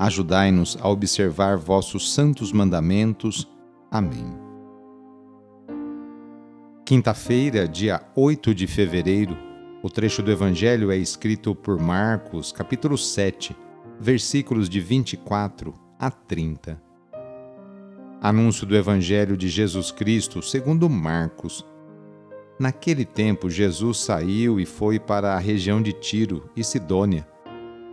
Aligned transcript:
Ajudai-nos 0.00 0.78
a 0.80 0.88
observar 0.88 1.58
vossos 1.58 2.14
santos 2.14 2.52
mandamentos. 2.52 3.46
Amém. 3.90 4.32
Quinta-feira, 6.86 7.68
dia 7.68 8.00
8 8.16 8.54
de 8.54 8.66
fevereiro, 8.66 9.36
o 9.82 9.90
trecho 9.90 10.22
do 10.22 10.30
Evangelho 10.30 10.90
é 10.90 10.96
escrito 10.96 11.54
por 11.54 11.78
Marcos, 11.78 12.50
capítulo 12.50 12.96
7, 12.96 13.54
versículos 14.00 14.70
de 14.70 14.80
24 14.80 15.74
a 15.98 16.10
30. 16.10 16.82
Anúncio 18.22 18.66
do 18.66 18.74
Evangelho 18.74 19.36
de 19.36 19.50
Jesus 19.50 19.92
Cristo 19.92 20.40
segundo 20.40 20.88
Marcos. 20.88 21.62
Naquele 22.58 23.04
tempo, 23.04 23.50
Jesus 23.50 23.98
saiu 23.98 24.58
e 24.58 24.64
foi 24.64 24.98
para 24.98 25.34
a 25.34 25.38
região 25.38 25.82
de 25.82 25.92
Tiro 25.92 26.48
e 26.56 26.64
Sidônia 26.64 27.28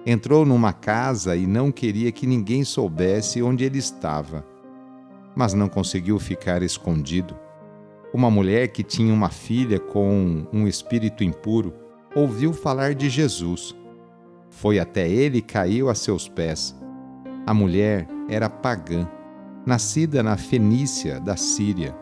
Entrou 0.10 0.46
numa 0.46 0.72
casa 0.72 1.36
e 1.36 1.46
não 1.46 1.70
queria 1.70 2.14
que 2.14 2.26
ninguém 2.26 2.64
soubesse 2.64 3.44
onde 3.44 3.66
ele 3.66 3.78
estava. 3.78 4.42
Mas 5.36 5.54
não 5.54 5.68
conseguiu 5.68 6.18
ficar 6.18 6.64
escondido. 6.64 7.36
Uma 8.14 8.32
mulher 8.32 8.70
que 8.70 8.84
tinha 8.84 9.14
uma 9.14 9.28
filha 9.28 9.82
com 9.82 10.48
um 10.54 10.66
espírito 10.66 11.26
impuro 11.26 11.74
ouviu 12.16 12.54
falar 12.54 12.96
de 12.96 13.10
Jesus. 13.10 13.76
Foi 14.50 14.80
até 14.80 15.10
ele 15.10 15.40
e 15.40 15.42
caiu 15.42 15.90
a 15.90 15.94
seus 15.94 16.30
pés. 16.30 16.74
A 17.46 17.54
mulher 17.54 18.08
era 18.30 18.50
pagã, 18.50 19.06
nascida 19.66 20.24
na 20.24 20.38
Fenícia 20.38 21.20
da 21.20 21.36
Síria. 21.36 21.94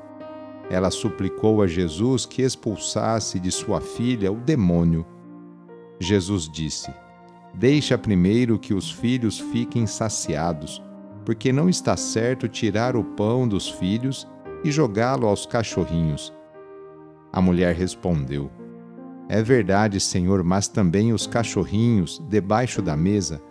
Ela 0.70 0.92
suplicou 0.92 1.60
a 1.60 1.66
Jesus 1.66 2.24
que 2.28 2.44
expulsasse 2.44 3.40
de 3.40 3.50
sua 3.50 3.82
filha 3.82 4.32
o 4.32 4.36
demônio. 4.36 5.04
Jesus 6.00 6.48
disse: 6.48 6.94
Deixa 7.58 7.98
primeiro 7.98 8.60
que 8.60 8.74
os 8.74 8.92
filhos 8.92 9.40
fiquem 9.40 9.88
saciados, 9.88 10.84
porque 11.24 11.54
não 11.54 11.70
está 11.70 11.96
certo 11.96 12.50
tirar 12.50 12.98
o 12.98 13.04
pão 13.04 13.48
dos 13.48 13.70
filhos 13.70 14.28
e 14.62 14.70
jogá-lo 14.72 15.26
aos 15.26 15.46
cachorrinhos. 15.46 16.34
A 17.32 17.42
mulher 17.42 17.74
respondeu: 17.74 18.52
É 19.30 19.42
verdade, 19.42 20.02
Senhor, 20.02 20.44
mas 20.44 20.68
também 20.68 21.14
os 21.14 21.26
cachorrinhos, 21.26 22.22
debaixo 22.28 22.82
da 22.82 22.98
mesa, 22.98 23.42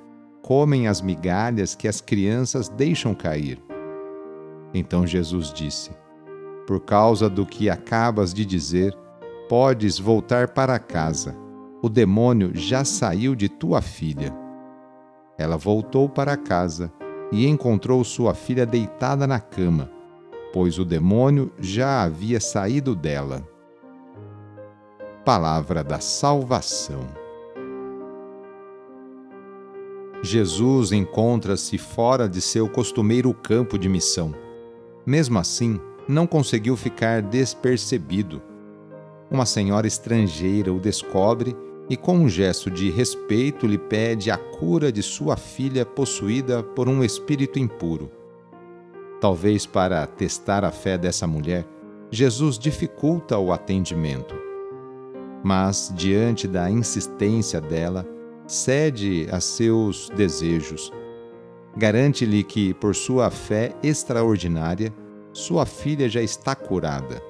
comem 0.42 0.86
as 0.86 1.00
migalhas 1.00 1.74
que 1.74 1.88
as 1.88 2.02
crianças 2.02 2.68
deixam 2.68 3.14
cair. 3.14 3.58
Então 4.74 5.06
Jesus 5.06 5.50
disse: 5.50 5.92
Por 6.66 6.80
causa 6.80 7.30
do 7.30 7.46
que 7.46 7.70
acabas 7.70 8.34
de 8.34 8.44
dizer, 8.44 8.94
podes 9.48 9.98
voltar 9.98 10.48
para 10.48 10.78
casa 10.78 11.43
o 11.84 11.88
demônio 11.90 12.50
já 12.54 12.82
saiu 12.82 13.34
de 13.34 13.46
tua 13.46 13.82
filha. 13.82 14.34
Ela 15.36 15.58
voltou 15.58 16.08
para 16.08 16.34
casa 16.34 16.90
e 17.30 17.46
encontrou 17.46 18.02
sua 18.02 18.32
filha 18.32 18.64
deitada 18.64 19.26
na 19.26 19.38
cama, 19.38 19.90
pois 20.50 20.78
o 20.78 20.84
demônio 20.86 21.52
já 21.58 22.02
havia 22.02 22.40
saído 22.40 22.96
dela. 22.96 23.46
Palavra 25.26 25.84
da 25.84 26.00
Salvação. 26.00 27.06
Jesus 30.22 30.90
encontra-se 30.90 31.76
fora 31.76 32.26
de 32.26 32.40
seu 32.40 32.66
costumeiro 32.66 33.34
campo 33.34 33.78
de 33.78 33.90
missão. 33.90 34.34
Mesmo 35.04 35.38
assim, 35.38 35.78
não 36.08 36.26
conseguiu 36.26 36.78
ficar 36.78 37.20
despercebido. 37.20 38.40
Uma 39.30 39.44
senhora 39.44 39.86
estrangeira 39.86 40.72
o 40.72 40.80
descobre 40.80 41.54
e, 41.88 41.96
com 41.96 42.16
um 42.16 42.28
gesto 42.28 42.70
de 42.70 42.90
respeito, 42.90 43.66
lhe 43.66 43.78
pede 43.78 44.30
a 44.30 44.38
cura 44.38 44.90
de 44.90 45.02
sua 45.02 45.36
filha 45.36 45.84
possuída 45.84 46.62
por 46.62 46.88
um 46.88 47.04
espírito 47.04 47.58
impuro. 47.58 48.10
Talvez 49.20 49.66
para 49.66 50.06
testar 50.06 50.64
a 50.64 50.70
fé 50.70 50.96
dessa 50.96 51.26
mulher, 51.26 51.66
Jesus 52.10 52.58
dificulta 52.58 53.38
o 53.38 53.52
atendimento. 53.52 54.34
Mas, 55.42 55.92
diante 55.94 56.48
da 56.48 56.70
insistência 56.70 57.60
dela, 57.60 58.06
cede 58.46 59.26
a 59.30 59.40
seus 59.40 60.08
desejos. 60.10 60.92
Garante-lhe 61.76 62.42
que, 62.42 62.72
por 62.74 62.94
sua 62.94 63.30
fé 63.30 63.74
extraordinária, 63.82 64.92
sua 65.32 65.66
filha 65.66 66.08
já 66.08 66.22
está 66.22 66.54
curada. 66.54 67.20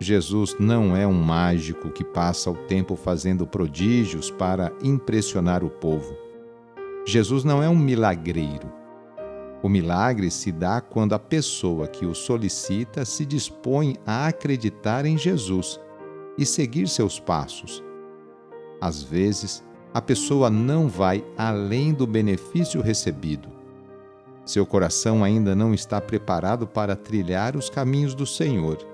Jesus 0.00 0.56
não 0.58 0.96
é 0.96 1.06
um 1.06 1.14
mágico 1.14 1.88
que 1.88 2.02
passa 2.02 2.50
o 2.50 2.54
tempo 2.54 2.96
fazendo 2.96 3.46
prodígios 3.46 4.30
para 4.30 4.72
impressionar 4.82 5.62
o 5.62 5.70
povo. 5.70 6.16
Jesus 7.06 7.44
não 7.44 7.62
é 7.62 7.68
um 7.68 7.78
milagreiro. 7.78 8.72
O 9.62 9.68
milagre 9.68 10.30
se 10.30 10.50
dá 10.50 10.80
quando 10.80 11.14
a 11.14 11.18
pessoa 11.18 11.86
que 11.86 12.04
o 12.04 12.14
solicita 12.14 13.04
se 13.04 13.24
dispõe 13.24 13.96
a 14.04 14.26
acreditar 14.26 15.06
em 15.06 15.16
Jesus 15.16 15.80
e 16.36 16.44
seguir 16.44 16.88
seus 16.88 17.20
passos. 17.20 17.82
Às 18.80 19.02
vezes, 19.02 19.62
a 19.94 20.02
pessoa 20.02 20.50
não 20.50 20.88
vai 20.88 21.24
além 21.38 21.94
do 21.94 22.06
benefício 22.06 22.82
recebido. 22.82 23.48
Seu 24.44 24.66
coração 24.66 25.22
ainda 25.22 25.54
não 25.54 25.72
está 25.72 26.00
preparado 26.00 26.66
para 26.66 26.96
trilhar 26.96 27.56
os 27.56 27.70
caminhos 27.70 28.14
do 28.14 28.26
Senhor 28.26 28.93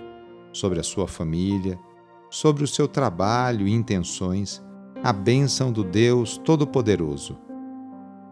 sobre 0.51 0.79
a 0.79 0.83
sua 0.83 1.07
família, 1.07 1.79
sobre 2.29 2.63
o 2.63 2.67
seu 2.67 2.87
trabalho 2.87 3.67
e 3.67 3.71
intenções, 3.71 4.63
a 5.03 5.11
bênção 5.11 5.71
do 5.71 5.83
Deus 5.83 6.37
Todo-Poderoso. 6.37 7.37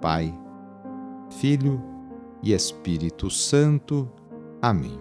Pai, 0.01 0.33
Filho 1.29 1.81
e 2.41 2.53
Espírito 2.53 3.29
Santo. 3.29 4.09
Amém. 4.61 4.99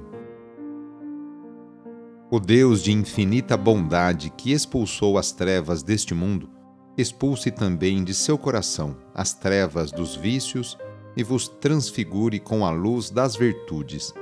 O 2.31 2.38
Deus 2.38 2.82
de 2.82 2.93
infinita 2.93 3.56
bondade 3.56 4.31
que 4.31 4.53
expulsou 4.53 5.17
as 5.17 5.32
trevas 5.32 5.82
deste 5.82 6.14
mundo, 6.14 6.50
expulse 6.97 7.50
também 7.50 8.05
de 8.05 8.12
seu 8.12 8.37
coração 8.37 8.97
as 9.14 9.32
trevas 9.32 9.91
dos 9.91 10.14
vícios 10.14 10.76
e 11.17 11.23
vos 11.23 11.49
transfigure 11.49 12.38
com 12.38 12.67
a 12.67 12.71
luz 12.71 13.09
das 13.09 13.35
virtudes. 13.35 14.12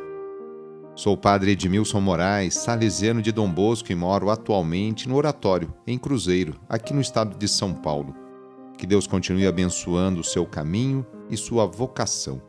Sou 0.96 1.12
o 1.12 1.16
padre 1.19 1.50
Edmilson 1.50 2.00
Moraes, 2.00 2.54
salesiano 2.54 3.20
de 3.20 3.31
Dom 3.31 3.52
Bosco 3.52 3.93
e 3.93 3.94
moro 3.94 4.31
atualmente 4.31 5.06
no 5.06 5.14
Oratório, 5.14 5.70
em 5.87 5.98
Cruzeiro, 5.98 6.58
aqui 6.66 6.94
no 6.94 7.02
estado 7.02 7.37
de 7.37 7.46
São 7.46 7.75
Paulo. 7.75 8.16
Que 8.78 8.87
Deus 8.87 9.06
continue 9.06 9.46
abençoando 9.46 10.22
o 10.22 10.25
seu 10.25 10.46
caminho 10.46 11.06
e 11.28 11.37
sua 11.37 11.66
vocação. 11.66 12.40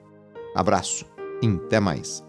Abraço 0.56 1.06
e 1.42 1.48
até 1.48 1.82
mais. 1.82 2.27